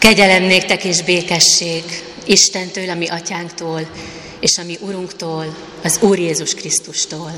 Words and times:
Kegyelem 0.00 0.42
néktek 0.42 0.84
és 0.84 1.02
békesség 1.02 1.84
Istentől, 2.26 2.90
ami 2.90 3.08
atyánktól, 3.08 3.90
és 4.40 4.58
ami 4.58 4.76
Urunktól, 4.80 5.56
az 5.82 5.98
Úr 6.02 6.18
Jézus 6.18 6.54
Krisztustól. 6.54 7.32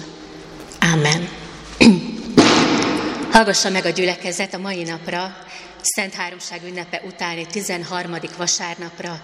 Amen. 0.93 1.29
Hallgassa 3.33 3.71
meg 3.71 3.85
a 3.85 3.88
gyülekezet 3.90 4.54
a 4.54 4.59
mai 4.59 4.83
napra, 4.83 5.37
Szent 5.83 6.14
Háromság 6.14 6.61
ünnepe 6.67 7.03
utáni 7.07 7.46
13. 7.46 8.17
vasárnapra, 8.37 9.21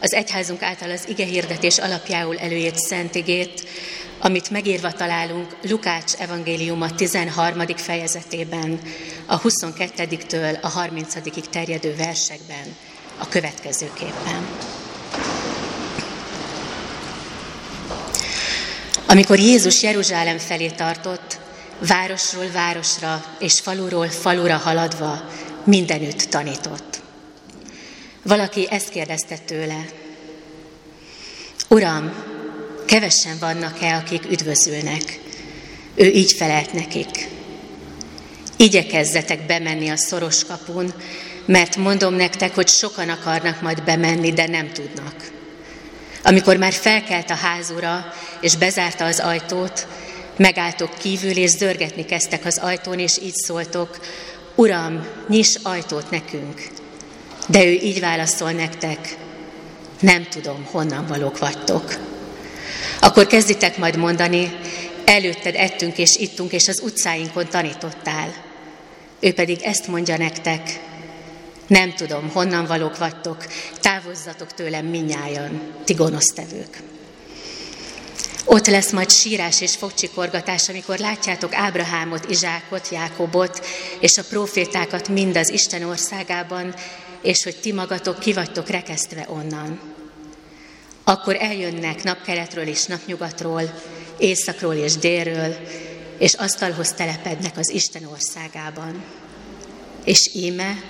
az 0.00 0.12
egyházunk 0.12 0.62
által 0.62 0.90
az 0.90 1.08
ige 1.08 1.24
hirdetés 1.24 1.78
alapjául 1.78 2.38
előírt 2.38 2.78
Szent 2.78 3.14
igét, 3.14 3.66
amit 4.20 4.50
megírva 4.50 4.92
találunk 4.92 5.56
Lukács 5.62 6.12
evangéliuma 6.14 6.94
13. 6.94 7.66
fejezetében, 7.76 8.80
a 9.26 9.40
22-től 9.40 10.60
a 10.60 10.68
30 10.68 11.14
terjedő 11.50 11.94
versekben, 11.96 12.76
a 13.18 13.28
következőképpen. 13.28 14.46
Amikor 19.06 19.38
Jézus 19.38 19.82
Jeruzsálem 19.82 20.38
felé 20.38 20.68
tartott, 20.68 21.38
városról 21.78 22.50
városra 22.50 23.24
és 23.38 23.60
faluról 23.60 24.08
falura 24.08 24.56
haladva 24.56 25.28
mindenütt 25.64 26.20
tanított. 26.20 27.00
Valaki 28.22 28.68
ezt 28.70 28.88
kérdezte 28.88 29.36
tőle, 29.38 29.84
Uram, 31.68 32.12
kevesen 32.90 33.36
vannak-e, 33.40 33.96
akik 33.96 34.30
üdvözülnek? 34.30 35.20
Ő 35.94 36.04
így 36.04 36.32
felelt 36.32 36.72
nekik. 36.72 37.28
Igyekezzetek 38.56 39.46
bemenni 39.46 39.88
a 39.88 39.96
szoros 39.96 40.44
kapun, 40.44 40.92
mert 41.44 41.76
mondom 41.76 42.14
nektek, 42.14 42.54
hogy 42.54 42.68
sokan 42.68 43.08
akarnak 43.08 43.60
majd 43.60 43.82
bemenni, 43.82 44.32
de 44.32 44.46
nem 44.46 44.72
tudnak. 44.72 45.30
Amikor 46.22 46.56
már 46.56 46.72
felkelt 46.72 47.30
a 47.30 47.34
házura, 47.34 48.14
és 48.40 48.56
bezárta 48.56 49.04
az 49.04 49.18
ajtót, 49.18 49.86
megálltok 50.36 50.98
kívül, 50.98 51.36
és 51.36 51.50
zörgetni 51.50 52.04
kezdtek 52.04 52.44
az 52.44 52.58
ajtón, 52.58 52.98
és 52.98 53.18
így 53.22 53.34
szóltok, 53.34 53.98
Uram, 54.54 55.06
nyiss 55.28 55.54
ajtót 55.62 56.10
nekünk. 56.10 56.68
De 57.46 57.64
ő 57.64 57.70
így 57.72 58.00
válaszol 58.00 58.50
nektek, 58.50 59.16
nem 60.00 60.26
tudom, 60.30 60.68
honnan 60.70 61.06
valók 61.06 61.38
vagytok. 61.38 62.09
Akkor 63.00 63.26
kezditek 63.26 63.78
majd 63.78 63.96
mondani, 63.96 64.58
előtted 65.04 65.54
ettünk 65.54 65.98
és 65.98 66.16
ittunk, 66.16 66.52
és 66.52 66.68
az 66.68 66.80
utcáinkon 66.82 67.48
tanítottál. 67.48 68.34
Ő 69.20 69.32
pedig 69.32 69.62
ezt 69.62 69.86
mondja 69.86 70.16
nektek, 70.16 70.80
nem 71.66 71.94
tudom, 71.94 72.30
honnan 72.32 72.66
valók 72.66 72.98
vagytok, 72.98 73.46
távozzatok 73.80 74.54
tőlem 74.54 74.86
minnyájan, 74.86 75.60
ti 75.84 75.92
gonosztevők. 75.92 76.82
Ott 78.44 78.66
lesz 78.66 78.90
majd 78.90 79.10
sírás 79.10 79.60
és 79.60 79.76
fogcsikorgatás, 79.76 80.68
amikor 80.68 80.98
látjátok 80.98 81.54
Ábrahámot, 81.54 82.30
Izsákot, 82.30 82.88
Jákobot 82.88 83.66
és 84.00 84.18
a 84.18 84.24
profétákat 84.28 85.08
mind 85.08 85.36
az 85.36 85.50
Isten 85.50 85.82
országában, 85.82 86.74
és 87.22 87.42
hogy 87.42 87.56
ti 87.56 87.72
magatok 87.72 88.18
ki 88.18 88.32
vagytok 88.32 88.68
rekesztve 88.68 89.26
onnan. 89.28 89.99
Akkor 91.10 91.36
eljönnek 91.40 92.02
napkeletről 92.02 92.66
és 92.66 92.84
napnyugatról, 92.84 93.80
északról 94.18 94.74
és 94.74 94.96
délről, 94.96 95.56
és 96.18 96.34
asztalhoz 96.34 96.92
telepednek 96.92 97.56
az 97.56 97.70
Isten 97.70 98.04
országában. 98.04 99.04
És 100.04 100.30
íme, 100.34 100.82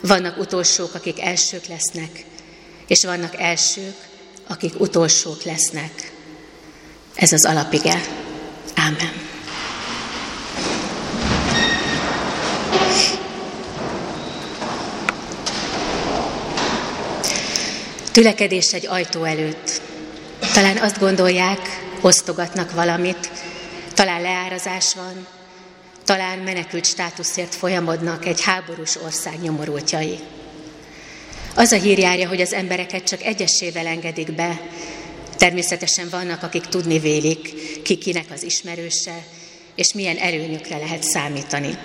vannak 0.00 0.38
utolsók, 0.38 0.94
akik 0.94 1.20
elsők 1.20 1.66
lesznek, 1.66 2.24
és 2.86 3.04
vannak 3.04 3.40
elsők, 3.40 4.08
akik 4.46 4.80
utolsók 4.80 5.42
lesznek. 5.42 6.12
Ez 7.14 7.32
az 7.32 7.46
alapige. 7.46 8.00
Ámen. 8.74 9.29
Tülekedés 18.12 18.72
egy 18.72 18.86
ajtó 18.86 19.24
előtt. 19.24 19.82
Talán 20.54 20.76
azt 20.76 20.98
gondolják, 20.98 21.60
osztogatnak 22.00 22.72
valamit, 22.72 23.30
talán 23.94 24.20
leárazás 24.20 24.94
van, 24.94 25.26
talán 26.04 26.38
menekült 26.38 26.84
státuszért 26.84 27.54
folyamodnak 27.54 28.26
egy 28.26 28.40
háborús 28.42 28.96
ország 29.02 29.40
nyomorultjai. 29.40 30.18
Az 31.54 31.72
a 31.72 31.76
hír 31.76 31.98
járja, 31.98 32.28
hogy 32.28 32.40
az 32.40 32.52
embereket 32.52 33.04
csak 33.04 33.22
egyesével 33.22 33.86
engedik 33.86 34.34
be, 34.34 34.60
Természetesen 35.40 36.08
vannak, 36.08 36.42
akik 36.42 36.66
tudni 36.66 36.98
vélik, 36.98 37.82
ki 37.82 37.96
kinek 37.96 38.26
az 38.30 38.42
ismerőse, 38.42 39.24
és 39.74 39.92
milyen 39.92 40.16
előnyökre 40.16 40.78
lehet 40.78 41.02
számítani. 41.02 41.78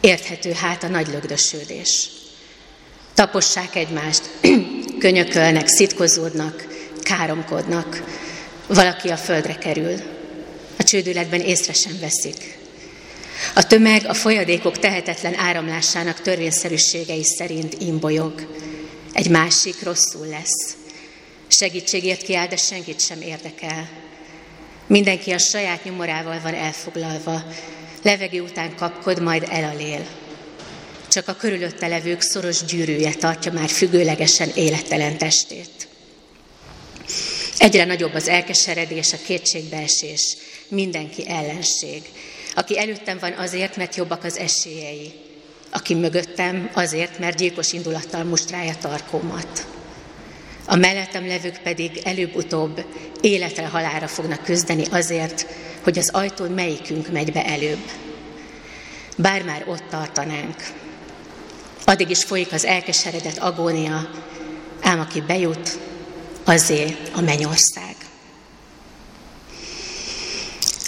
Érthető 0.00 0.52
hát 0.52 0.82
a 0.82 0.88
nagy 0.88 1.06
lögdösödés. 1.06 2.08
Tapossák 3.14 3.76
egymást, 3.76 4.30
könyökölnek, 4.98 5.66
szitkozódnak, 5.68 6.66
káromkodnak. 7.02 8.02
Valaki 8.66 9.08
a 9.08 9.16
földre 9.16 9.54
kerül. 9.54 9.94
A 10.78 10.82
csődületben 10.82 11.40
észre 11.40 11.72
sem 11.72 11.98
veszik. 12.00 12.58
A 13.54 13.66
tömeg 13.66 14.04
a 14.06 14.14
folyadékok 14.14 14.78
tehetetlen 14.78 15.34
áramlásának 15.34 16.20
törvényszerűségei 16.20 17.24
szerint 17.24 17.74
imbolyog. 17.78 18.46
Egy 19.12 19.30
másik 19.30 19.82
rosszul 19.82 20.26
lesz. 20.26 20.76
Segítségért 21.48 22.22
kiáll, 22.22 22.46
de 22.46 22.56
senkit 22.56 23.00
sem 23.00 23.20
érdekel. 23.20 23.88
Mindenki 24.86 25.30
a 25.30 25.38
saját 25.38 25.84
nyomorával 25.84 26.40
van 26.42 26.54
elfoglalva. 26.54 27.42
Levegő 28.02 28.40
után 28.40 28.76
kapkod, 28.76 29.22
majd 29.22 29.46
elalél. 29.50 30.06
Csak 31.14 31.28
a 31.28 31.34
körülötte 31.34 31.86
levők 31.86 32.20
szoros 32.20 32.64
gyűrűje 32.64 33.14
tartja 33.14 33.52
már 33.52 33.68
függőlegesen 33.68 34.50
élettelen 34.54 35.18
testét. 35.18 35.88
Egyre 37.58 37.84
nagyobb 37.84 38.14
az 38.14 38.28
elkeseredés, 38.28 39.12
a 39.12 39.16
kétségbeesés, 39.26 40.36
mindenki 40.68 41.28
ellenség. 41.28 42.02
Aki 42.54 42.78
előttem 42.78 43.18
van 43.18 43.32
azért, 43.32 43.76
mert 43.76 43.96
jobbak 43.96 44.24
az 44.24 44.36
esélyei. 44.36 45.12
Aki 45.70 45.94
mögöttem 45.94 46.70
azért, 46.72 47.18
mert 47.18 47.36
gyilkos 47.36 47.72
indulattal 47.72 48.24
mustrálja 48.24 48.74
tarkómat. 48.80 49.66
A 50.66 50.76
mellettem 50.76 51.26
levők 51.26 51.60
pedig 51.62 52.00
előbb-utóbb 52.04 52.84
életre 53.20 53.66
halára 53.66 54.08
fognak 54.08 54.44
küzdeni 54.44 54.84
azért, 54.90 55.46
hogy 55.82 55.98
az 55.98 56.10
ajtón 56.12 56.50
melyikünk 56.50 57.12
megy 57.12 57.32
be 57.32 57.44
előbb. 57.44 57.90
Bár 59.16 59.42
már 59.42 59.64
ott 59.68 59.84
tartanánk. 59.90 60.82
Addig 61.84 62.10
is 62.10 62.24
folyik 62.24 62.52
az 62.52 62.64
elkeseredett 62.64 63.38
agónia, 63.38 64.10
ám 64.82 65.00
aki 65.00 65.20
bejut, 65.20 65.78
azé 66.44 66.96
a 67.14 67.20
mennyország. 67.20 67.94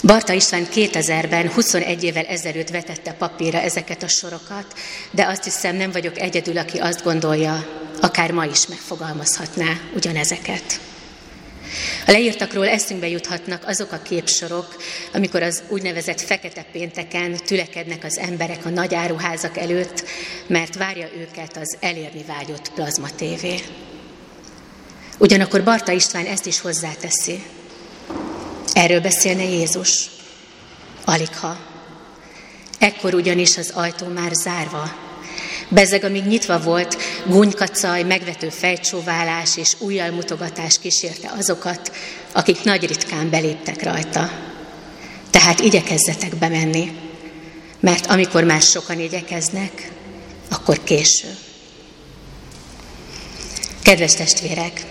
Barta 0.03 0.33
István 0.33 0.67
2000-ben, 0.73 1.51
21 1.51 2.03
évvel 2.03 2.25
ezelőtt 2.25 2.69
vetette 2.69 3.11
papírra 3.11 3.59
ezeket 3.59 4.03
a 4.03 4.07
sorokat, 4.07 4.65
de 5.11 5.25
azt 5.25 5.43
hiszem 5.43 5.75
nem 5.75 5.91
vagyok 5.91 6.19
egyedül, 6.19 6.57
aki 6.57 6.77
azt 6.77 7.03
gondolja, 7.03 7.65
akár 8.01 8.31
ma 8.31 8.45
is 8.45 8.67
megfogalmazhatná 8.67 9.79
ugyanezeket. 9.95 10.79
A 12.07 12.11
leírtakról 12.11 12.67
eszünkbe 12.67 13.07
juthatnak 13.07 13.63
azok 13.67 13.91
a 13.91 14.01
képsorok, 14.01 14.75
amikor 15.13 15.41
az 15.43 15.63
úgynevezett 15.69 16.21
fekete 16.21 16.65
pénteken 16.71 17.37
tülekednek 17.45 18.03
az 18.03 18.17
emberek 18.17 18.65
a 18.65 18.69
nagy 18.69 18.95
áruházak 18.95 19.57
előtt, 19.57 20.03
mert 20.47 20.75
várja 20.75 21.07
őket 21.17 21.57
az 21.57 21.77
elérni 21.79 22.23
vágyott 22.27 22.71
plazma 22.73 23.07
tévé. 23.15 23.59
Ugyanakkor 25.17 25.63
Barta 25.63 25.91
István 25.91 26.25
ezt 26.25 26.45
is 26.45 26.59
hozzáteszi. 26.59 27.43
Erről 28.73 29.01
beszélne 29.01 29.43
Jézus. 29.43 30.09
Aligha. 31.05 31.57
Ekkor 32.79 33.13
ugyanis 33.13 33.57
az 33.57 33.71
ajtó 33.73 34.07
már 34.07 34.31
zárva. 34.33 35.06
Bezeg, 35.69 36.03
amíg 36.03 36.23
nyitva 36.23 36.59
volt, 36.59 36.97
gúnykacaj, 37.25 38.03
megvető 38.03 38.49
fejcsóválás 38.49 39.57
és 39.57 39.75
mutogatás 40.11 40.79
kísérte 40.79 41.31
azokat, 41.37 41.91
akik 42.31 42.63
nagy 42.63 42.87
ritkán 42.87 43.29
beléptek 43.29 43.83
rajta. 43.83 44.31
Tehát 45.29 45.59
igyekezzetek 45.59 46.35
bemenni, 46.35 46.91
mert 47.79 48.05
amikor 48.05 48.43
már 48.43 48.61
sokan 48.61 48.99
igyekeznek, 48.99 49.91
akkor 50.49 50.83
késő. 50.83 51.27
Kedves 53.83 54.13
testvérek, 54.13 54.85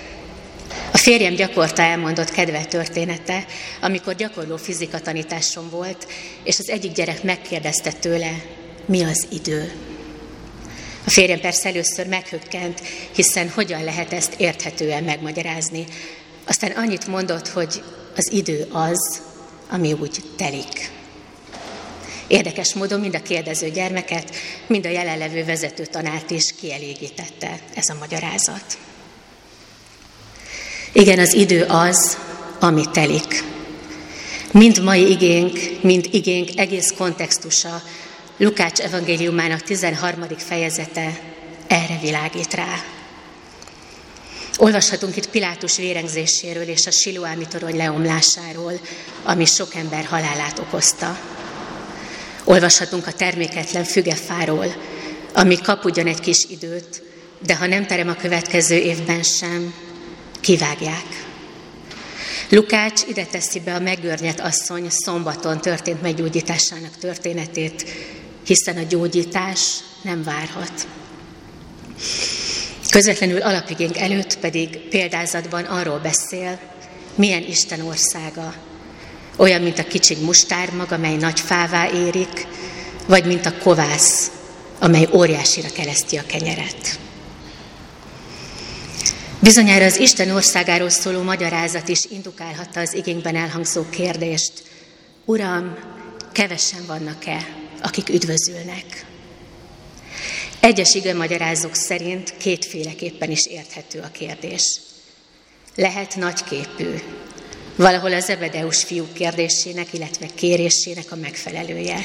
a 0.93 0.99
férjem 0.99 1.35
gyakorta 1.35 1.83
elmondott 1.83 2.31
kedve 2.31 2.65
története, 2.65 3.47
amikor 3.81 4.15
gyakorló 4.15 4.57
fizika 4.57 5.01
tanításom 5.01 5.71
volt, 5.71 6.07
és 6.45 6.59
az 6.59 6.69
egyik 6.69 6.93
gyerek 6.93 7.23
megkérdezte 7.23 7.93
tőle, 7.93 8.31
mi 8.87 9.03
az 9.03 9.27
idő. 9.31 9.73
A 11.07 11.11
férjem 11.11 11.41
persze 11.41 11.69
először 11.69 12.07
meghökkent, 12.07 12.83
hiszen 13.13 13.51
hogyan 13.51 13.85
lehet 13.85 14.13
ezt 14.13 14.35
érthetően 14.37 15.05
megmagyarázni. 15.05 15.85
Aztán 16.47 16.71
annyit 16.71 17.07
mondott, 17.07 17.49
hogy 17.49 17.83
az 18.17 18.33
idő 18.33 18.69
az, 18.73 19.23
ami 19.71 19.93
úgy 19.93 20.23
telik. 20.37 20.91
Érdekes 22.27 22.75
módon 22.75 23.01
mind 23.01 23.15
a 23.15 23.23
kérdező 23.23 23.71
gyermeket, 23.71 24.35
mind 24.67 24.87
a 24.87 24.89
jelenlevő 24.89 25.45
vezető 25.45 25.85
tanárt 25.87 26.31
is 26.31 26.55
kielégítette 26.61 27.59
ez 27.75 27.89
a 27.89 27.97
magyarázat. 28.01 28.79
Igen, 30.93 31.19
az 31.19 31.35
idő 31.35 31.63
az, 31.63 32.19
ami 32.61 32.83
telik. 32.93 33.45
Mind 34.53 34.83
mai 34.83 35.11
igénk, 35.11 35.59
mind 35.83 36.09
igénk 36.11 36.59
egész 36.59 36.93
kontextusa 36.97 37.83
Lukács 38.39 38.79
evangéliumának 38.79 39.63
13. 39.63 40.27
fejezete 40.37 41.21
erre 41.67 41.99
világít 42.01 42.55
rá. 42.55 42.85
Olvashatunk 44.57 45.17
itt 45.17 45.31
Pilátus 45.31 45.77
vérengzéséről 45.77 46.69
és 46.69 46.87
a 46.87 46.91
Siluámi 46.91 47.47
torony 47.47 47.77
leomlásáról, 47.77 48.81
ami 49.25 49.45
sok 49.45 49.75
ember 49.75 50.05
halálát 50.05 50.59
okozta. 50.59 51.19
Olvashatunk 52.45 53.07
a 53.07 53.13
terméketlen 53.13 53.85
fügefáról, 53.85 54.75
ami 55.35 55.57
kap 55.57 55.85
ugyan 55.85 56.07
egy 56.07 56.21
kis 56.21 56.45
időt, 56.49 57.03
de 57.47 57.57
ha 57.57 57.67
nem 57.67 57.87
terem 57.87 58.09
a 58.09 58.15
következő 58.15 58.77
évben 58.77 59.23
sem, 59.23 59.75
kivágják. 60.41 61.25
Lukács 62.49 63.03
ide 63.09 63.25
teszi 63.25 63.61
be 63.61 63.75
a 63.75 63.81
megörnyet 63.81 64.41
asszony 64.41 64.87
szombaton 64.91 65.61
történt 65.61 66.03
meggyógyításának 66.03 66.97
történetét, 66.99 67.85
hiszen 68.47 68.77
a 68.77 68.83
gyógyítás 68.83 69.61
nem 70.03 70.23
várhat. 70.23 70.87
Közvetlenül 72.91 73.43
alapigénk 73.43 73.99
előtt 73.99 74.39
pedig 74.39 74.79
példázatban 74.79 75.65
arról 75.65 75.99
beszél, 75.99 76.61
milyen 77.15 77.43
Isten 77.43 77.81
országa. 77.81 78.55
Olyan, 79.37 79.63
mint 79.63 79.79
a 79.79 79.85
kicsiny 79.85 80.25
mustármag, 80.25 80.93
amely 80.93 81.17
nagy 81.17 81.41
fává 81.41 81.91
érik, 81.91 82.47
vagy 83.07 83.25
mint 83.25 83.47
a 83.47 83.59
kovász, 83.59 84.31
amely 84.79 85.09
óriásira 85.13 85.69
kereszti 85.69 86.17
a 86.17 86.27
kenyeret. 86.27 86.99
Bizonyára 89.41 89.85
az 89.85 89.99
Isten 89.99 90.31
országáról 90.31 90.91
szóló 90.91 91.23
magyarázat 91.23 91.89
is 91.89 92.05
indukálhatta 92.05 92.81
az 92.81 92.95
igényben 92.95 93.37
elhangzó 93.37 93.85
kérdést. 93.91 94.53
Uram, 95.25 95.77
kevesen 96.33 96.87
vannak-e, 96.87 97.66
akik 97.83 98.09
üdvözülnek? 98.09 99.07
Egyes 100.61 100.95
ige 100.95 101.15
magyarázók 101.15 101.75
szerint 101.75 102.35
kétféleképpen 102.37 103.31
is 103.31 103.47
érthető 103.47 104.01
a 104.01 104.11
kérdés. 104.11 104.81
Lehet 105.75 106.17
nagyképű, 106.17 106.95
valahol 107.77 108.13
az 108.13 108.31
Ebedeus 108.31 108.85
fiúk 108.85 109.13
kérdésének, 109.13 109.93
illetve 109.93 110.27
kérésének 110.35 111.13
a 111.13 111.17
megfelelője. 111.17 112.05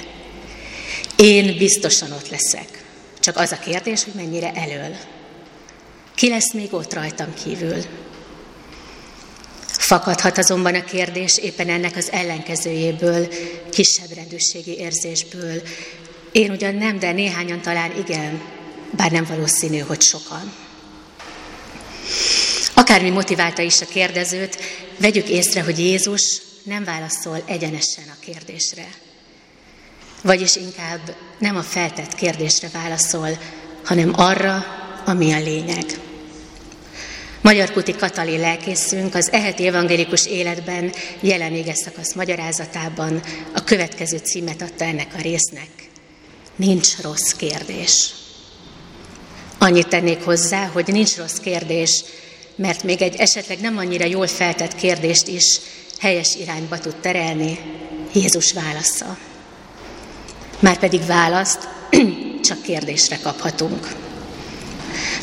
Én 1.16 1.58
biztosan 1.58 2.12
ott 2.12 2.30
leszek. 2.30 2.84
Csak 3.20 3.38
az 3.38 3.52
a 3.52 3.60
kérdés, 3.60 4.04
hogy 4.04 4.14
mennyire 4.14 4.54
elől. 4.54 4.96
Ki 6.16 6.30
lesz 6.30 6.54
még 6.54 6.74
ott 6.74 6.94
rajtam 6.94 7.34
kívül? 7.44 7.84
Fakadhat 9.92 10.38
azonban 10.38 10.76
a 10.76 10.84
kérdés 10.84 11.38
éppen 11.38 11.70
ennek 11.70 11.96
az 11.96 12.12
ellenkezőjéből, 12.12 13.28
kisebb 13.70 14.14
rendőrségi 14.16 14.78
érzésből. 14.78 15.62
Én 16.32 16.52
ugyan 16.52 16.76
nem, 16.76 17.00
de 17.00 17.12
néhányan 17.12 17.62
talán 17.62 17.98
igen, 17.98 18.42
bár 18.92 19.12
nem 19.12 19.26
valószínű, 19.26 19.78
hogy 19.78 20.02
sokan. 20.02 20.54
Akármi 22.74 23.10
motiválta 23.10 23.62
is 23.62 23.82
a 23.82 23.86
kérdezőt, 23.86 24.58
vegyük 24.98 25.30
észre, 25.30 25.62
hogy 25.64 25.80
Jézus 25.80 26.42
nem 26.64 26.84
válaszol 26.84 27.44
egyenesen 27.46 28.06
a 28.08 28.20
kérdésre. 28.20 28.88
Vagyis 30.22 30.56
inkább 30.56 31.16
nem 31.40 31.56
a 31.56 31.64
feltett 31.64 32.16
kérdésre 32.16 32.70
válaszol, 32.74 33.38
hanem 33.86 34.12
arra, 34.16 34.66
ami 35.06 35.34
a 35.34 35.40
lényeg. 35.40 35.86
Magyar 37.42 37.72
Kuti 37.72 37.92
Katalin 37.92 38.40
lelkészünk 38.40 39.16
az 39.16 39.32
eheti 39.32 39.68
evangélikus 39.68 40.26
életben 40.26 40.94
jelen 41.20 41.54
éges 41.54 41.78
szakasz 41.78 42.14
magyarázatában 42.14 43.22
a 43.54 43.64
következő 43.64 44.18
címet 44.18 44.62
adta 44.62 44.84
ennek 44.86 45.08
a 45.18 45.22
résznek. 45.22 45.70
Nincs 46.56 46.98
rossz 47.02 47.32
kérdés. 47.32 48.14
Annyit 49.58 49.88
tennék 49.88 50.24
hozzá, 50.24 50.66
hogy 50.66 50.88
nincs 50.88 51.16
rossz 51.16 51.38
kérdés, 51.38 52.04
mert 52.56 52.84
még 52.84 53.02
egy 53.02 53.16
esetleg 53.16 53.60
nem 53.60 53.78
annyira 53.78 54.06
jól 54.06 54.28
feltett 54.28 54.76
kérdést 54.76 55.28
is 55.28 55.60
helyes 56.00 56.36
irányba 56.36 56.78
tud 56.78 56.96
terelni 56.96 57.60
Jézus 58.14 58.54
válasza. 58.54 59.18
Márpedig 60.60 61.06
választ 61.06 61.68
csak 62.48 62.62
kérdésre 62.62 63.18
kaphatunk. 63.24 64.11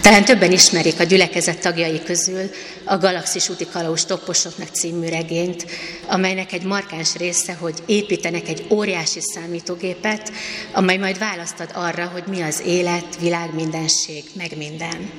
Talán 0.01 0.25
többen 0.25 0.53
ismerik 0.53 1.01
a 1.01 1.03
gyülekezet 1.03 1.61
tagjai 1.61 2.03
közül 2.03 2.51
a 2.85 2.97
Galaxis 2.97 3.49
úti 3.49 3.67
kalauz 3.67 4.05
topposoknak 4.05 4.69
című 4.69 5.09
regényt, 5.09 5.67
amelynek 6.07 6.53
egy 6.53 6.63
markáns 6.63 7.15
része, 7.15 7.53
hogy 7.53 7.83
építenek 7.87 8.49
egy 8.49 8.67
óriási 8.71 9.21
számítógépet, 9.21 10.33
amely 10.73 10.97
majd 10.97 11.19
választad 11.19 11.71
arra, 11.75 12.07
hogy 12.07 12.23
mi 12.27 12.41
az 12.41 12.63
élet, 12.67 13.19
világ, 13.21 13.55
mindenség, 13.55 14.25
meg 14.35 14.57
minden. 14.57 15.11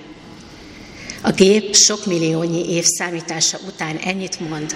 A 1.22 1.32
gép 1.32 1.76
sok 1.76 2.06
milliónyi 2.06 2.74
év 2.74 2.84
számítása 2.84 3.58
után 3.68 3.98
ennyit 3.98 4.50
mond. 4.50 4.76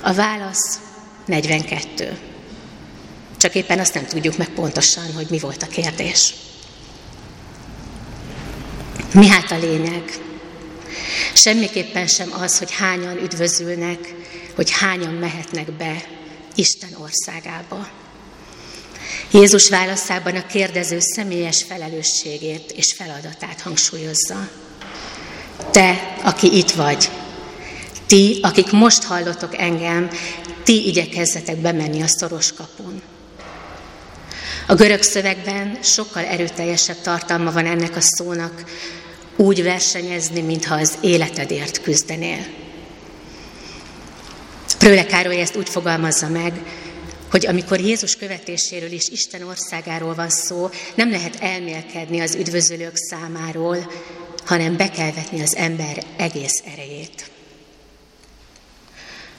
A 0.00 0.12
válasz 0.12 0.80
42. 1.26 2.18
Csak 3.36 3.54
éppen 3.54 3.78
azt 3.78 3.94
nem 3.94 4.06
tudjuk 4.06 4.36
meg 4.36 4.48
pontosan, 4.48 5.12
hogy 5.14 5.26
mi 5.30 5.38
volt 5.38 5.62
a 5.62 5.66
kérdés. 5.66 6.34
Mi 9.12 9.26
hát 9.26 9.50
a 9.50 9.58
lényeg? 9.58 10.02
Semmiképpen 11.34 12.06
sem 12.06 12.32
az, 12.40 12.58
hogy 12.58 12.72
hányan 12.72 13.16
üdvözülnek, 13.16 14.14
hogy 14.54 14.70
hányan 14.70 15.14
mehetnek 15.14 15.72
be 15.72 16.04
Isten 16.54 16.96
országába. 17.00 17.88
Jézus 19.30 19.68
válaszában 19.68 20.36
a 20.36 20.46
kérdező 20.46 20.98
személyes 21.00 21.64
felelősségét 21.68 22.72
és 22.76 22.92
feladatát 22.92 23.60
hangsúlyozza. 23.60 24.48
Te, 25.70 26.16
aki 26.22 26.56
itt 26.56 26.70
vagy, 26.70 27.10
ti, 28.06 28.38
akik 28.42 28.70
most 28.70 29.02
hallotok 29.02 29.58
engem, 29.58 30.10
ti 30.64 30.86
igyekezzetek 30.86 31.56
bemenni 31.56 32.02
a 32.02 32.08
szoros 32.08 32.52
kapun. 32.52 33.02
A 34.66 34.74
görög 34.74 35.02
szövegben 35.02 35.78
sokkal 35.82 36.24
erőteljesebb 36.24 37.00
tartalma 37.00 37.52
van 37.52 37.66
ennek 37.66 37.96
a 37.96 38.00
szónak, 38.00 38.64
úgy 39.36 39.62
versenyezni, 39.62 40.40
mintha 40.40 40.74
az 40.74 40.98
életedért 41.00 41.82
küzdenél. 41.82 42.46
Prőle 44.78 45.06
Károly 45.06 45.40
ezt 45.40 45.56
úgy 45.56 45.68
fogalmazza 45.68 46.28
meg, 46.28 46.52
hogy 47.30 47.46
amikor 47.46 47.80
Jézus 47.80 48.16
követéséről 48.16 48.92
és 48.92 49.08
Isten 49.08 49.42
országáról 49.42 50.14
van 50.14 50.30
szó, 50.30 50.70
nem 50.94 51.10
lehet 51.10 51.36
elmélkedni 51.40 52.20
az 52.20 52.34
üdvözölők 52.34 52.96
számáról, 52.96 53.92
hanem 54.44 54.76
be 54.76 54.90
kell 54.90 55.12
vetni 55.12 55.42
az 55.42 55.56
ember 55.56 56.04
egész 56.16 56.62
erejét. 56.72 57.30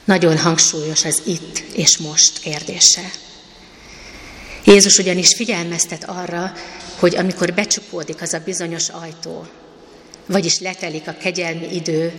Nagyon 0.04 0.38
hangsúlyos 0.38 1.06
az 1.06 1.22
itt 1.26 1.58
és 1.76 1.98
most 1.98 2.40
kérdése. 2.40 3.12
Jézus 4.64 4.98
ugyanis 4.98 5.36
figyelmeztet 5.36 6.04
arra, 6.04 6.54
hogy 7.00 7.16
amikor 7.16 7.54
becsukódik 7.54 8.22
az 8.22 8.34
a 8.34 8.42
bizonyos 8.46 8.90
ajtó, 8.90 9.48
vagyis 10.26 10.60
letelik 10.60 11.08
a 11.08 11.18
kegyelmi 11.20 11.76
idő, 11.76 12.14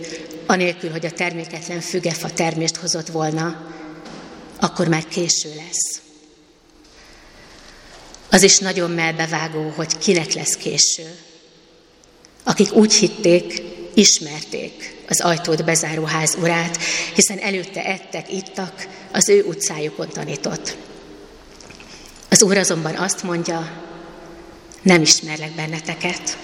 anélkül, 0.45 0.91
hogy 0.91 1.05
a 1.05 1.11
terméketlen 1.11 1.81
fügefa 1.81 2.29
termést 2.29 2.75
hozott 2.75 3.07
volna, 3.07 3.73
akkor 4.59 4.87
már 4.87 5.05
késő 5.07 5.49
lesz. 5.55 6.01
Az 8.29 8.43
is 8.43 8.57
nagyon 8.57 8.91
melbevágó, 8.91 9.73
hogy 9.75 9.97
kinek 9.97 10.33
lesz 10.33 10.55
késő. 10.55 11.15
Akik 12.43 12.73
úgy 12.73 12.93
hitték, 12.93 13.61
ismerték 13.93 14.95
az 15.07 15.21
ajtót 15.21 15.65
bezáró 15.65 16.03
ház 16.03 16.35
urát, 16.41 16.77
hiszen 17.13 17.37
előtte 17.37 17.85
ettek, 17.85 18.31
ittak, 18.31 18.87
az 19.11 19.29
ő 19.29 19.43
utcájukon 19.43 20.09
tanított. 20.09 20.77
Az 22.29 22.43
úr 22.43 22.57
azonban 22.57 22.95
azt 22.95 23.23
mondja, 23.23 23.83
nem 24.81 25.01
ismerlek 25.01 25.51
benneteket. 25.51 26.37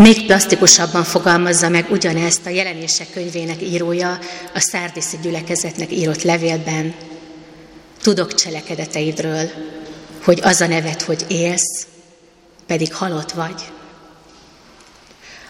Még 0.00 0.26
plastikusabban 0.26 1.04
fogalmazza 1.04 1.68
meg 1.68 1.90
ugyanezt 1.90 2.46
a 2.46 2.50
jelenések 2.50 3.10
könyvének 3.12 3.62
írója 3.62 4.18
a 4.54 4.60
szárdiszi 4.60 5.16
gyülekezetnek 5.22 5.92
írott 5.92 6.22
levélben. 6.22 6.94
Tudok 8.02 8.34
cselekedeteidről, 8.34 9.50
hogy 10.22 10.40
az 10.42 10.60
a 10.60 10.66
nevet, 10.66 11.02
hogy 11.02 11.24
élsz, 11.28 11.86
pedig 12.66 12.94
halott 12.94 13.30
vagy. 13.30 13.62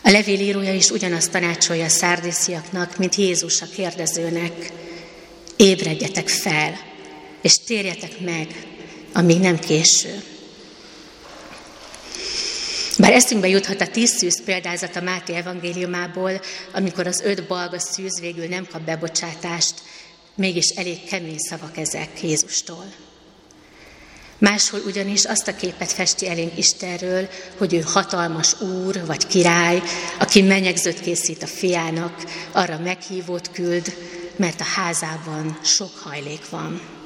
A 0.02 0.10
levél 0.10 0.40
írója 0.40 0.74
is 0.74 0.90
ugyanazt 0.90 1.30
tanácsolja 1.30 1.84
a 1.84 1.88
szárdésziaknak, 1.88 2.96
mint 2.96 3.14
Jézus 3.14 3.62
a 3.62 3.66
kérdezőnek. 3.74 4.72
Ébredjetek 5.56 6.28
fel, 6.28 6.78
és 7.42 7.54
térjetek 7.66 8.20
meg, 8.20 8.46
amíg 9.12 9.40
nem 9.40 9.58
késő. 9.58 10.22
Bár 13.00 13.12
eszünkbe 13.12 13.48
juthat 13.48 13.80
a 13.80 13.88
tíz 13.88 14.10
szűz 14.10 14.42
példázat 14.44 14.96
a 14.96 15.00
Máté 15.00 15.34
evangéliumából, 15.34 16.40
amikor 16.72 17.06
az 17.06 17.20
öt 17.24 17.46
balga 17.46 17.78
szűz 17.78 18.20
végül 18.20 18.46
nem 18.46 18.66
kap 18.72 18.82
bebocsátást, 18.82 19.74
mégis 20.34 20.68
elég 20.68 21.04
kemény 21.04 21.38
szavak 21.38 21.76
ezek 21.76 22.22
Jézustól. 22.22 22.84
Máshol 24.38 24.80
ugyanis 24.86 25.24
azt 25.24 25.48
a 25.48 25.56
képet 25.56 25.92
festi 25.92 26.28
elénk 26.28 26.58
Istenről, 26.58 27.28
hogy 27.58 27.74
ő 27.74 27.80
hatalmas 27.80 28.60
úr 28.60 29.06
vagy 29.06 29.26
király, 29.26 29.82
aki 30.18 30.42
menyegzőt 30.42 31.00
készít 31.00 31.42
a 31.42 31.46
fiának, 31.46 32.24
arra 32.52 32.78
meghívót 32.78 33.50
küld, 33.50 33.96
mert 34.36 34.60
a 34.60 34.64
házában 34.64 35.58
sok 35.62 35.98
hajlék 35.98 36.48
van. 36.48 36.99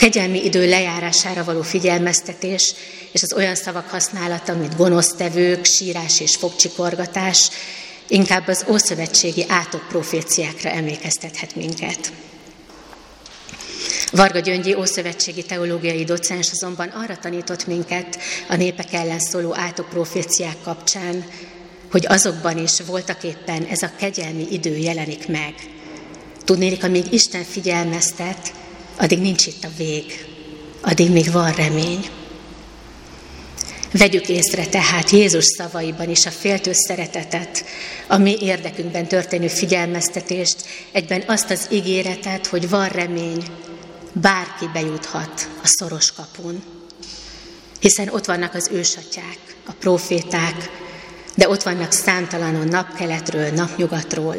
Kegyelmi 0.00 0.44
idő 0.44 0.68
lejárására 0.68 1.44
való 1.44 1.62
figyelmeztetés 1.62 2.74
és 3.12 3.22
az 3.22 3.32
olyan 3.32 3.54
szavak 3.54 3.88
használata, 3.88 4.54
mint 4.54 4.76
gonosztevők, 4.76 5.64
sírás 5.64 6.20
és 6.20 6.36
fogcsikorgatás, 6.36 7.50
inkább 8.08 8.48
az 8.48 8.64
ószövetségi 8.68 9.44
átok 9.48 9.88
proféciákra 9.88 10.70
emlékeztethet 10.70 11.54
minket. 11.54 12.12
Varga 14.10 14.38
Gyöngyi 14.38 14.74
ószövetségi 14.74 15.42
teológiai 15.42 16.04
docens 16.04 16.50
azonban 16.50 16.88
arra 16.88 17.16
tanított 17.16 17.66
minket 17.66 18.18
a 18.48 18.56
népek 18.56 18.92
ellen 18.92 19.20
szóló 19.20 19.56
átok 19.56 19.88
proféciák 19.88 20.56
kapcsán, 20.62 21.24
hogy 21.90 22.06
azokban 22.08 22.58
is 22.58 22.80
voltak 22.86 23.24
éppen 23.24 23.64
ez 23.64 23.82
a 23.82 23.90
kegyelmi 23.98 24.46
idő 24.50 24.76
jelenik 24.76 25.28
meg. 25.28 25.54
Tudnélik, 26.44 26.84
amíg 26.84 27.12
Isten 27.12 27.44
figyelmeztet, 27.44 28.52
addig 29.00 29.20
nincs 29.20 29.46
itt 29.46 29.64
a 29.64 29.70
vég, 29.76 30.26
addig 30.80 31.10
még 31.10 31.32
van 31.32 31.52
remény. 31.52 32.08
Vegyük 33.92 34.28
észre 34.28 34.66
tehát 34.66 35.10
Jézus 35.10 35.44
szavaiban 35.44 36.10
is 36.10 36.26
a 36.26 36.30
féltő 36.30 36.70
szeretetet, 36.72 37.64
a 38.08 38.16
mi 38.16 38.36
érdekünkben 38.40 39.06
történő 39.06 39.48
figyelmeztetést, 39.48 40.64
egyben 40.92 41.22
azt 41.26 41.50
az 41.50 41.66
ígéretet, 41.70 42.46
hogy 42.46 42.68
van 42.68 42.88
remény, 42.88 43.44
bárki 44.12 44.66
bejuthat 44.72 45.48
a 45.62 45.66
szoros 45.66 46.12
kapun. 46.12 46.62
Hiszen 47.80 48.08
ott 48.08 48.24
vannak 48.24 48.54
az 48.54 48.68
ősatyák, 48.72 49.38
a 49.66 49.72
proféták, 49.72 50.70
de 51.36 51.48
ott 51.48 51.62
vannak 51.62 51.92
számtalanon 51.92 52.68
napkeletről, 52.68 53.50
napnyugatról, 53.50 54.36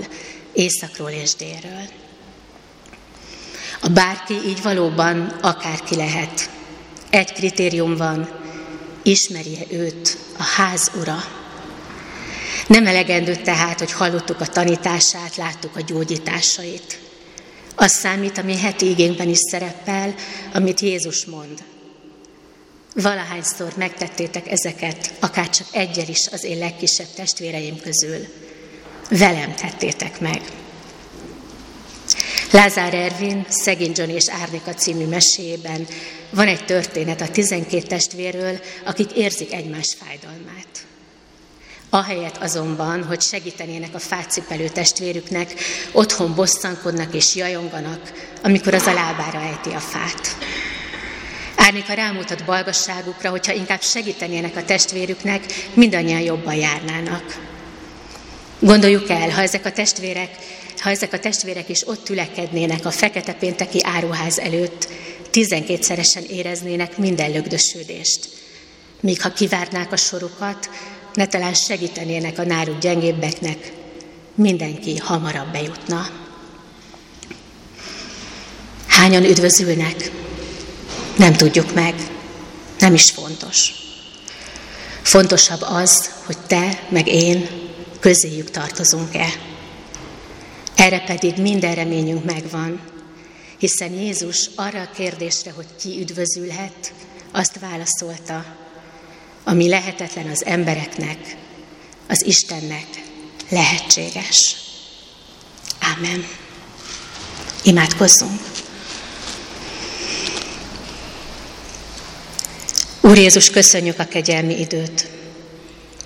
északról 0.53 1.09
és 1.09 1.35
délről. 1.35 2.09
A 3.81 3.89
bárki 3.89 4.33
így 4.33 4.61
valóban 4.61 5.27
akárki 5.41 5.95
lehet. 5.95 6.49
Egy 7.09 7.33
kritérium 7.33 7.95
van, 7.95 8.29
ismerje 9.03 9.61
őt, 9.69 10.17
a 10.37 10.43
ház 10.43 10.91
ura. 10.99 11.23
Nem 12.67 12.87
elegendő 12.87 13.35
tehát, 13.35 13.79
hogy 13.79 13.91
hallottuk 13.91 14.41
a 14.41 14.45
tanítását, 14.45 15.35
láttuk 15.35 15.75
a 15.75 15.81
gyógyításait. 15.81 16.99
Az 17.75 17.91
számít, 17.91 18.37
ami 18.37 18.57
heti 18.57 18.89
igényben 18.89 19.29
is 19.29 19.39
szerepel, 19.51 20.15
amit 20.53 20.79
Jézus 20.79 21.25
mond. 21.25 21.63
Valahányszor 22.95 23.73
megtettétek 23.77 24.51
ezeket, 24.51 25.13
akár 25.19 25.49
csak 25.49 25.67
egyel 25.71 26.07
is 26.07 26.27
az 26.31 26.43
én 26.43 26.57
legkisebb 26.57 27.07
testvéreim 27.15 27.79
közül. 27.79 28.27
Velem 29.09 29.55
tettétek 29.55 30.19
meg. 30.19 30.41
Lázár 32.51 32.93
Ervin, 32.93 33.45
Szegény 33.49 33.91
John 33.95 34.09
és 34.09 34.29
Árnika 34.41 34.73
című 34.73 35.05
meséjében 35.05 35.87
van 36.29 36.47
egy 36.47 36.65
történet 36.65 37.21
a 37.21 37.27
12 37.27 37.81
testvérről, 37.81 38.59
akik 38.85 39.11
érzik 39.11 39.53
egymás 39.53 39.95
fájdalmát. 40.03 40.67
Ahelyett 41.89 42.37
azonban, 42.37 43.03
hogy 43.03 43.21
segítenének 43.21 43.95
a 43.95 43.99
fácipelő 43.99 44.67
testvérüknek, 44.67 45.53
otthon 45.91 46.35
bosszankodnak 46.35 47.13
és 47.13 47.35
jajonganak, 47.35 48.11
amikor 48.43 48.73
az 48.73 48.85
a 48.85 48.93
lábára 48.93 49.39
ejti 49.39 49.69
a 49.69 49.79
fát. 49.79 50.37
Árnika 51.55 51.93
rámutat 51.93 52.45
balgasságukra, 52.45 53.29
hogyha 53.29 53.53
inkább 53.53 53.81
segítenének 53.81 54.55
a 54.55 54.63
testvérüknek, 54.63 55.45
mindannyian 55.73 56.21
jobban 56.21 56.55
járnának. 56.55 57.49
Gondoljuk 58.59 59.09
el, 59.09 59.29
ha 59.29 59.41
ezek 59.41 59.65
a 59.65 59.71
testvérek, 59.71 60.29
ha 60.81 60.89
ezek 60.89 61.13
a 61.13 61.19
testvérek 61.19 61.69
is 61.69 61.87
ott 61.87 62.03
tülekednének 62.03 62.85
a 62.85 62.91
fekete 62.91 63.33
pénteki 63.33 63.79
áruház 63.83 64.39
előtt, 64.39 64.87
tizenkétszeresen 65.29 66.23
éreznének 66.23 66.97
minden 66.97 67.31
lögdösödést. 67.31 68.29
Míg 68.99 69.21
ha 69.21 69.33
kivárnák 69.33 69.91
a 69.91 69.97
sorukat, 69.97 70.69
ne 71.13 71.27
talán 71.27 71.53
segítenének 71.53 72.39
a 72.39 72.43
náluk 72.43 72.79
gyengébbeknek, 72.79 73.71
mindenki 74.35 74.97
hamarabb 74.97 75.51
bejutna. 75.51 76.09
Hányan 78.87 79.23
üdvözülnek? 79.23 80.11
Nem 81.17 81.33
tudjuk 81.33 81.73
meg, 81.73 81.95
nem 82.79 82.93
is 82.93 83.11
fontos. 83.11 83.73
Fontosabb 85.01 85.61
az, 85.61 86.09
hogy 86.25 86.37
te 86.47 86.79
meg 86.89 87.07
én 87.07 87.49
közéjük 87.99 88.49
tartozunk-e. 88.49 89.50
Erre 90.81 90.99
pedig 90.99 91.37
minden 91.37 91.75
reményünk 91.75 92.23
megvan, 92.23 92.81
hiszen 93.57 93.93
Jézus 93.93 94.49
arra 94.55 94.81
a 94.81 94.89
kérdésre, 94.95 95.51
hogy 95.51 95.65
ki 95.79 95.99
üdvözülhet, 95.99 96.93
azt 97.31 97.59
válaszolta, 97.59 98.45
ami 99.43 99.69
lehetetlen 99.69 100.27
az 100.27 100.45
embereknek, 100.45 101.37
az 102.07 102.25
Istennek 102.25 102.87
lehetséges. 103.49 104.55
Ámen. 105.79 106.27
Imádkozzunk. 107.63 108.41
Úr 113.01 113.17
Jézus, 113.17 113.49
köszönjük 113.49 113.99
a 113.99 114.05
kegyelmi 114.05 114.59
időt. 114.59 115.20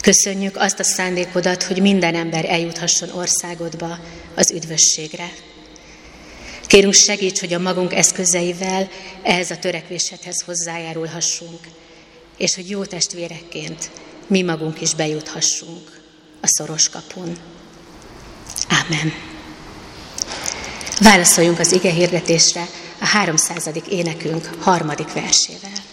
Köszönjük 0.06 0.58
azt 0.58 0.80
a 0.80 0.84
szándékodat, 0.84 1.64
hogy 1.64 1.82
minden 1.82 2.16
ember 2.16 2.46
eljuthasson 2.46 3.10
országodba 3.10 4.00
az 4.36 4.52
üdvösségre. 4.52 5.32
Kérünk 6.66 6.94
segíts, 6.94 7.40
hogy 7.40 7.54
a 7.54 7.60
magunk 7.60 7.94
eszközeivel 7.94 8.90
ehhez 9.24 9.52
a 9.52 9.58
törekvésedhez 9.58 10.42
hozzájárulhassunk, 10.42 11.60
és 12.38 12.56
hogy 12.56 12.70
jó 12.70 12.86
testvérekként 12.86 13.90
mi 14.28 14.42
magunk 14.42 14.82
is 14.82 14.94
bejuthassunk 14.94 16.02
a 16.42 16.48
szoros 16.48 16.90
kapun. 16.90 17.38
Ámen. 18.68 19.14
Válaszoljunk 21.00 21.60
az 21.60 21.72
ige 21.72 21.92
hirdetésre 21.92 22.68
a 23.00 23.06
300. 23.06 23.70
énekünk 23.90 24.50
harmadik 24.60 25.14
versével. 25.14 25.85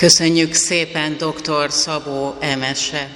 Köszönjük 0.00 0.54
szépen 0.54 1.16
dr. 1.16 1.70
Szabó 1.70 2.34
Emese, 2.38 3.08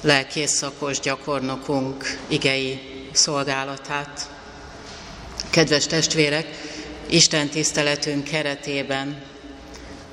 lelkész 0.00 0.50
szakos 0.50 1.00
gyakornokunk 1.00 2.18
igei 2.28 2.80
szolgálatát. 3.12 4.30
Kedves 5.50 5.86
testvérek, 5.86 6.46
Isten 7.06 7.48
tiszteletünk 7.48 8.24
keretében 8.24 9.22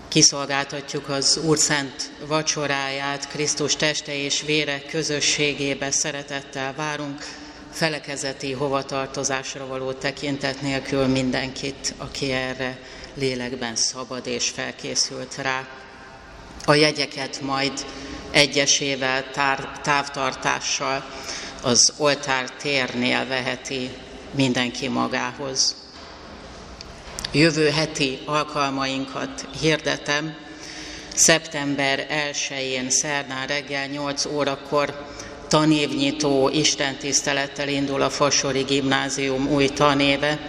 kiszolgáltatjuk 0.07 1.09
az 1.09 1.39
Úr 1.43 1.57
Szent 1.57 2.11
vacsoráját, 2.27 3.27
Krisztus 3.27 3.75
teste 3.75 4.23
és 4.23 4.41
vére 4.41 4.81
közösségébe 4.81 5.91
szeretettel 5.91 6.73
várunk, 6.73 7.25
felekezeti 7.71 8.51
hovatartozásra 8.51 9.67
való 9.67 9.91
tekintet 9.91 10.61
nélkül 10.61 11.05
mindenkit, 11.05 11.93
aki 11.97 12.31
erre 12.31 12.79
lélekben 13.15 13.75
szabad 13.75 14.27
és 14.27 14.49
felkészült 14.49 15.35
rá. 15.35 15.67
A 16.65 16.73
jegyeket 16.73 17.41
majd 17.41 17.85
egyesével, 18.31 19.31
tár, 19.31 19.79
távtartással 19.83 21.05
az 21.61 21.93
oltár 21.97 22.49
térnél 22.49 23.27
veheti 23.27 23.89
mindenki 24.31 24.87
magához. 24.87 25.75
Jövő 27.31 27.69
heti 27.69 28.19
alkalmainkat 28.25 29.47
hirdetem. 29.61 30.35
Szeptember 31.13 32.07
1-én 32.31 32.89
szerdán 32.89 33.47
reggel 33.47 33.87
8 33.87 34.25
órakor 34.25 35.05
tanévnyitó 35.47 36.49
istentisztelettel 36.49 37.67
indul 37.67 38.01
a 38.01 38.09
Fasori 38.09 38.61
Gimnázium 38.61 39.47
új 39.47 39.67
tanéve, 39.67 40.39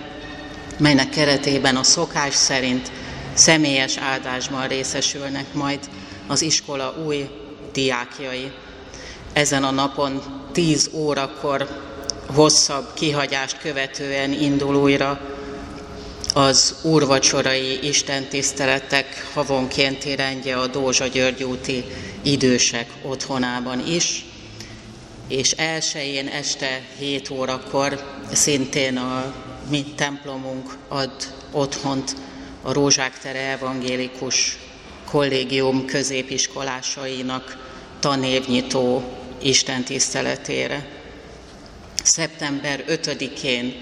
melynek 0.78 1.08
keretében 1.08 1.76
a 1.76 1.82
szokás 1.82 2.34
szerint 2.34 2.90
személyes 3.32 3.96
áldásban 3.96 4.68
részesülnek 4.68 5.52
majd 5.52 5.78
az 6.26 6.42
iskola 6.42 6.94
új 7.06 7.28
diákjai. 7.72 8.50
Ezen 9.32 9.64
a 9.64 9.70
napon 9.70 10.22
10 10.52 10.90
órakor 10.92 11.68
hosszabb 12.34 12.94
kihagyást 12.94 13.58
követően 13.58 14.32
indul 14.32 14.74
újra 14.74 15.20
az 16.34 16.74
úrvacsorai 16.82 17.86
istentiszteletek 17.86 19.30
havonkénti 19.34 20.14
rendje 20.14 20.56
a 20.56 20.66
Dózsa 20.66 21.06
György 21.06 21.42
úti 21.42 21.84
idősek 22.22 22.90
otthonában 23.02 23.86
is, 23.86 24.24
és 25.28 25.50
elsőjén 25.50 26.26
este 26.26 26.80
7 26.98 27.30
órakor 27.30 28.02
szintén 28.32 28.96
a 28.96 29.34
mi 29.68 29.84
templomunk 29.94 30.76
ad 30.88 31.34
otthont 31.50 32.16
a 32.62 32.72
Rózsák 32.72 33.18
tere 33.18 33.50
evangélikus 33.50 34.58
kollégium 35.04 35.84
középiskolásainak 35.84 37.56
tanévnyitó 38.00 39.02
istentiszteletére. 39.42 40.86
Szeptember 42.02 42.84
5-én 42.88 43.74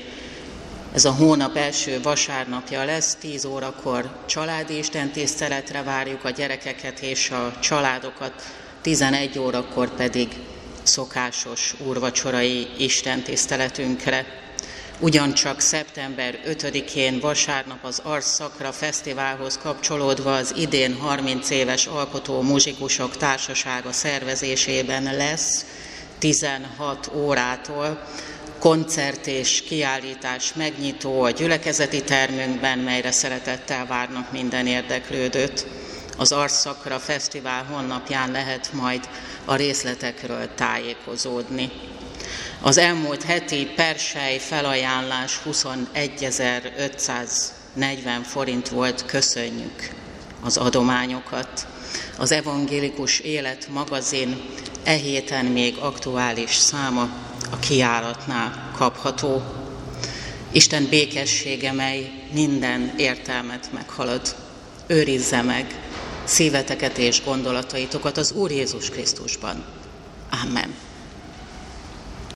ez 0.95 1.05
a 1.05 1.13
hónap 1.13 1.57
első 1.57 2.03
vasárnapja 2.03 2.85
lesz, 2.85 3.15
10 3.15 3.45
órakor 3.45 4.11
családi 4.27 4.79
istentiszteletre 4.79 5.83
várjuk 5.83 6.25
a 6.25 6.31
gyerekeket 6.31 7.01
és 7.01 7.31
a 7.31 7.53
családokat, 7.61 8.43
11 8.81 9.39
órakor 9.39 9.95
pedig 9.95 10.29
szokásos 10.83 11.75
úrvacsorai 11.87 12.67
istentiszteletünkre. 12.79 14.27
Ugyancsak 15.01 15.61
szeptember 15.61 16.39
5-én 16.47 17.21
vasárnap 17.21 17.85
az 17.85 18.01
Ars 18.05 18.25
Szakra 18.25 18.73
Fesztiválhoz 18.73 19.59
kapcsolódva 19.59 20.35
az 20.35 20.55
idén 20.57 20.97
30 20.97 21.51
éves 21.51 21.87
alkotó 21.87 22.43
muzsikusok 22.43 23.17
társasága 23.17 23.93
szervezésében 23.93 25.17
lesz 25.17 25.65
16 26.19 27.11
órától 27.15 28.05
koncert 28.59 29.27
és 29.27 29.63
kiállítás 29.63 30.53
megnyitó 30.55 31.23
a 31.23 31.31
gyülekezeti 31.31 32.03
termünkben, 32.03 32.79
melyre 32.79 33.11
szeretettel 33.11 33.87
várnak 33.87 34.33
minden 34.33 34.67
érdeklődőt. 34.67 35.67
Az 36.17 36.33
Arszakra 36.33 36.99
Fesztivál 36.99 37.65
honlapján 37.65 38.31
lehet 38.31 38.73
majd 38.73 39.09
a 39.45 39.55
részletekről 39.55 40.55
tájékozódni. 40.55 41.71
Az 42.61 42.79
elmúlt 42.79 43.23
heti 43.23 43.69
persely 43.77 44.39
felajánlás 44.39 45.41
21.540 45.47 48.23
forint 48.23 48.69
volt, 48.69 49.05
köszönjük 49.07 49.91
az 50.43 50.57
adományokat. 50.57 51.67
Az 52.19 52.33
Evangélikus 52.33 53.19
Élet 53.19 53.69
magazin 53.69 54.43
e 54.83 54.93
héten 54.93 55.45
még 55.45 55.77
aktuális 55.77 56.55
száma 56.55 57.09
a 57.51 57.59
kiáratnál 57.59 58.71
kapható. 58.77 59.43
Isten 60.53 60.87
békessége, 60.91 61.73
mely 61.73 62.11
minden 62.33 62.95
értelmet 62.97 63.69
meghalad, 63.73 64.35
őrizze 64.87 65.43
meg 65.43 65.79
szíveteket 66.25 66.99
és 66.99 67.25
gondolataitokat 67.25 68.17
az 68.17 68.33
Úr 68.33 68.51
Jézus 68.51 68.91
Krisztusban. 68.91 69.65
Amen. 70.43 70.75